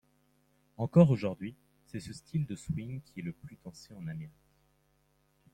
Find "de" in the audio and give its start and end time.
2.47-2.55